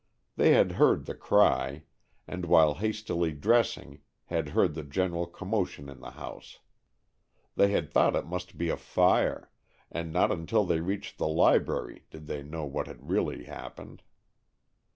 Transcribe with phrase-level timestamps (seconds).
[0.35, 1.83] They had heard the cry,
[2.27, 6.57] and while hastily dressing had heard the general commotion in the house.
[7.55, 9.51] They had thought it must be a fire,
[9.91, 14.01] and not until they reached the library did they know what had really happened.